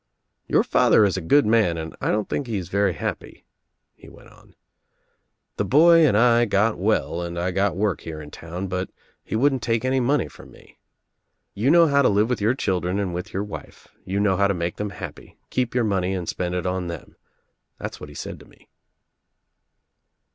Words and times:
"Your 0.47 0.63
father 0.63 1.05
is 1.05 1.15
a 1.15 1.21
good 1.21 1.45
man 1.45 1.77
and 1.77 1.95
I 2.01 2.09
don't 2.09 2.27
think 2.27 2.47
he 2.47 2.57
is 2.57 2.69
very 2.69 2.93
happy," 2.93 3.45
he 3.93 4.09
went 4.09 4.29
on. 4.29 4.55
"The 5.57 5.63
boy 5.63 6.07
and 6.07 6.17
I 6.17 6.45
got 6.45 6.79
well 6.79 7.21
and 7.21 7.37
I 7.37 7.51
got 7.51 7.75
work 7.77 8.01
here 8.01 8.19
in 8.19 8.31
town 8.31 8.65
but 8.65 8.89
he 9.23 9.35
wouldn't 9.35 9.61
take 9.61 9.85
any 9.85 9.99
money 9.99 10.27
from 10.27 10.49
me. 10.49 10.79
'You 11.53 11.69
know 11.69 11.85
how 11.85 12.01
to 12.01 12.09
live 12.09 12.31
with 12.31 12.41
your 12.41 12.55
children 12.55 12.97
and 12.97 13.13
with 13.13 13.31
your 13.31 13.43
wife. 13.43 13.89
You 14.03 14.19
know 14.19 14.37
how 14.37 14.47
to 14.47 14.55
make 14.55 14.77
them 14.77 14.89
happy. 14.89 15.37
Keep 15.51 15.75
your 15.75 15.83
money 15.83 16.15
and 16.15 16.27
spend 16.27 16.55
it 16.55 16.65
on 16.65 16.87
them,' 16.87 17.15
that's 17.77 17.99
what 17.99 18.09
he 18.09 18.15
said 18.15 18.39
to 18.39 18.47
me." 18.49 18.69